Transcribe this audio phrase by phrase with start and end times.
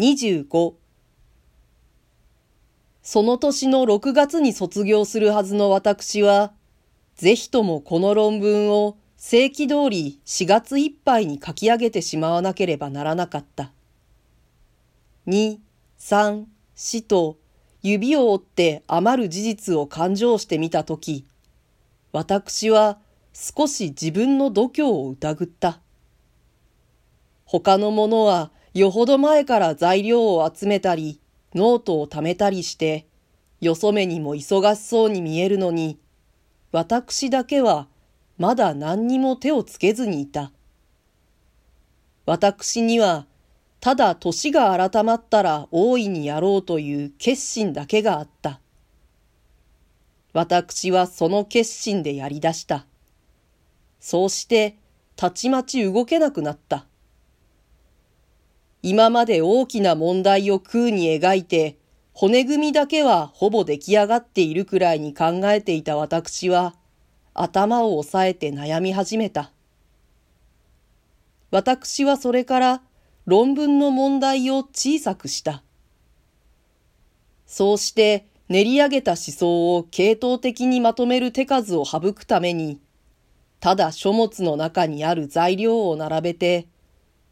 [0.00, 0.76] 25
[3.02, 6.54] その年の6月に卒業するはずの私は、
[7.16, 13.72] ぜひともこの論文を正規通り4月いっぱいに書き上げてしまわなければならなかった。
[15.26, 15.58] 2、
[15.98, 16.46] 3、
[16.76, 17.36] 4と
[17.82, 21.26] 指を折って余る事実を勘定してみたとき、
[22.12, 22.96] 私は
[23.34, 25.78] 少し自分の度胸を疑った。
[27.44, 31.20] 他の者はよほど前から材料を集めたり、
[31.54, 33.06] ノートを貯めたりして、
[33.60, 35.98] よそ目にも忙しそうに見えるのに、
[36.70, 37.88] 私だけは
[38.38, 40.52] まだ何にも手をつけずにいた。
[42.26, 43.26] 私には、
[43.80, 48.60] ただ年が改まったら大いにやろうという決心だけがあった。
[50.32, 52.86] 私はその決心でやり出した。
[53.98, 54.76] そうして、
[55.16, 56.86] たちまち動けなくなった。
[58.82, 61.76] 今まで大きな問題を空に描いて、
[62.12, 66.74] 骨組みだけはほぼ出来上がっているくらいに考えていた私は、
[67.34, 69.52] 頭を押さえて悩み始めた。
[71.50, 72.82] 私はそれから
[73.26, 75.62] 論文の問題を小さくした。
[77.46, 82.80] そうして練り上げた思想を系統的にまとめる手数を省くために、
[83.60, 86.66] ただ書物の中にある材料を並べて、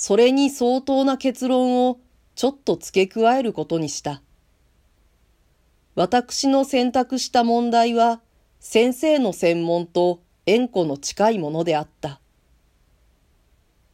[0.00, 2.00] それに相当な結論を
[2.34, 4.22] ちょっと付け加えることにした。
[5.94, 8.22] 私の選択した問題は、
[8.60, 12.18] 先生の専門と縁故の近いものであった。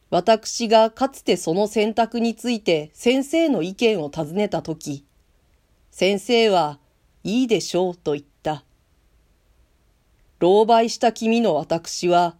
[0.09, 5.03] 私がかつてその選択について先生の意見を尋ねたとき、
[5.91, 6.79] 先生は
[7.25, 8.63] いいでしょうと言った。
[10.39, 12.37] 狼狽した君の私は、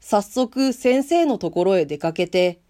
[0.00, 2.60] 早速先生のところへ出かけて、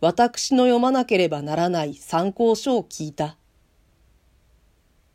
[0.00, 3.36] 私の読まなければならない参考書を聞いた。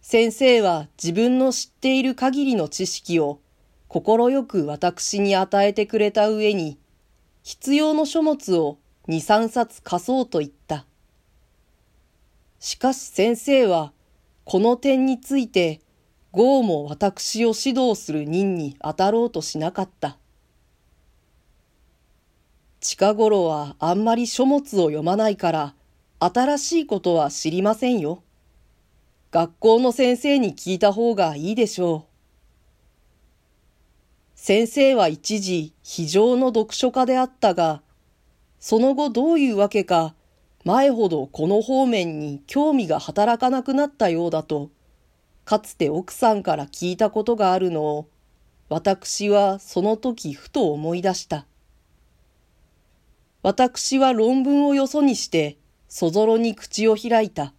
[0.01, 3.39] 先生は自分の知っている限りの知識を
[3.87, 6.77] 快く私に与えてくれた上に、
[7.41, 8.77] 必要の書物を
[9.07, 10.85] 二三冊貸そうと言った。
[12.59, 13.91] しかし先生は、
[14.43, 15.81] この点について、
[16.31, 20.17] 豪も私を指導する任に当たろうとしなかった。
[22.87, 25.73] 近頃はあんまり書物を読まないから、
[26.19, 28.21] 新しいことは知りませんよ。
[29.31, 32.11] 学校の先生に聞いた方がいいでしょう。
[34.35, 37.81] 先生は一時非常の読書家であったが、
[38.59, 40.13] その後どういうわけか、
[40.63, 44.69] 前ほどこの方面に興味が働かなくなったようだと、
[45.43, 48.07] かつて奥さんから聞いたことがあるのを、
[48.69, 51.47] 私はその時ふと思い出した。
[53.45, 57.53] 私は論文をよそにして、そぞろに口を開いた。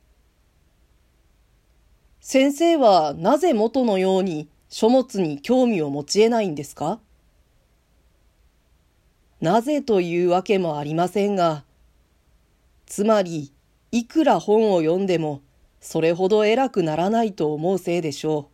[2.20, 6.98] 先生はなぜ元のように書物に興味を持ち得ないんですか？
[9.40, 11.62] なぜというわけもありませんが、
[12.86, 13.52] つまり、
[13.92, 15.40] いくら本を読んでも、
[15.80, 18.46] それほど偉くならないと思うせいでしょう。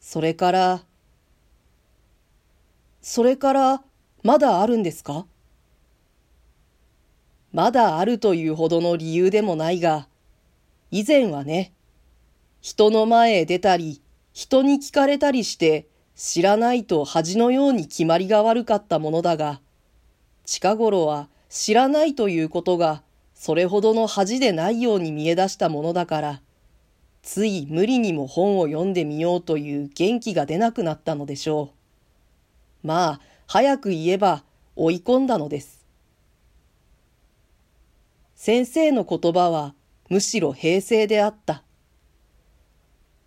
[0.00, 0.82] それから、
[3.00, 3.82] それから、
[4.24, 5.24] まだあるんですか？
[7.52, 10.08] まだあるというほどの理由でもないが、
[10.90, 11.72] 以前はね、
[12.60, 14.00] 人の前へ出たり、
[14.32, 19.60] 人に聞かれたりして、知らないと恥のように決まりが悪かったものだが、
[20.44, 23.02] 近頃は知らないということが、
[23.34, 26.40] それほどの恥でないように見え出したものだから、
[27.22, 31.70] つい無理にも本を読んでみようという元気が出なくなったのでしょ
[32.84, 32.86] う。
[32.86, 34.42] まあ、早く言えば
[34.76, 35.81] 追い込んだのです。
[38.44, 39.72] 先生の言葉は
[40.08, 41.62] むしろ平静であった。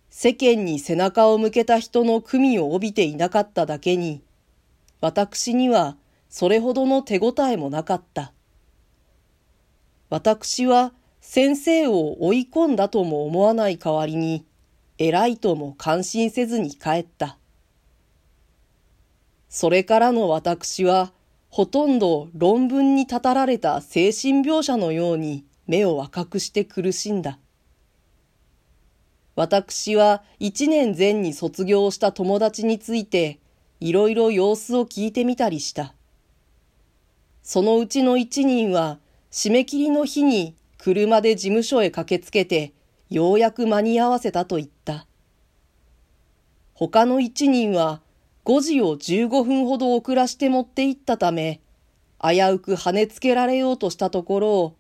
[0.10, 4.22] 世間に背中を向けた人の組を帯びていなかっただけに、
[5.00, 5.96] 私には
[6.28, 8.34] それほどの手応えもなかった。
[10.10, 14.44] 私は先生を追い込んだとも思わない代わりに、
[14.98, 17.38] 偉いとも感心せずに帰った。
[19.48, 21.14] それからの私は、
[21.56, 27.40] ほとんど論文にたたられた精神病者のように目を赤くして苦しんだ。
[29.38, 33.40] 私は一年前に卒業した友達について、
[33.80, 35.94] いろいろ様子を聞いてみたりした。
[37.42, 39.00] そのうちの一人は、
[39.32, 42.74] 締め切りの日に車で事務所へ駆けつけて、
[43.10, 45.08] ようやく間に合わせたと言った。
[46.74, 48.02] 他の一人は、
[48.46, 51.62] 5時を15分ほど遅らして持って行ったため、
[52.22, 54.76] 危うく跳ねつけられようとしたところを、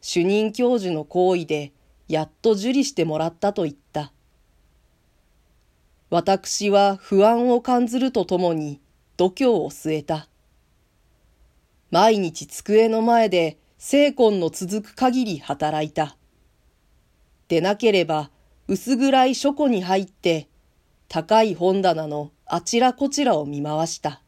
[0.00, 1.72] 主任教授の行為で
[2.08, 4.12] やっと受理してもらったと言った。
[6.08, 8.80] 私は不安を感ずるとともに
[9.16, 10.28] 度胸を据えた。
[11.90, 16.16] 毎日机の前で精魂の続く限り働いた。
[17.48, 18.30] でなければ
[18.68, 20.48] 薄暗い書庫に入って
[21.08, 24.20] 高い本棚のあちらこちらを見回した。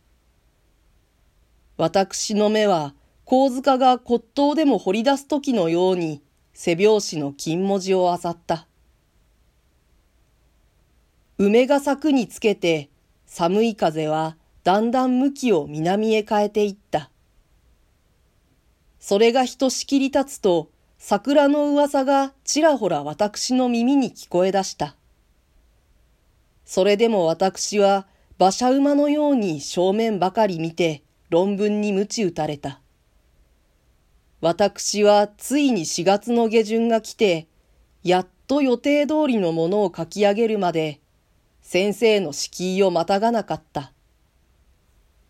[1.76, 2.94] 私の目は
[3.28, 6.22] 神塚が骨董でも掘り出す時のように
[6.54, 8.68] 背拍子の金文字を漁った。
[11.36, 12.90] 梅が咲くにつけて
[13.26, 17.10] 寒い風はだんだん向きを南へ変えていった。
[19.00, 24.94] それがひとしきり立つと桜の噂がちらほら私の耳に聞こえ出した。
[26.64, 28.06] それでも私は
[28.38, 32.80] 馬車馬のように正面ばかり見て論文に鞭打たれた。
[34.40, 37.46] 私はついに4月の下旬が来て、
[38.02, 41.00] やっと予定通りのものを書き上げるまで、
[41.62, 43.92] 先生の敷居をまたがなかった。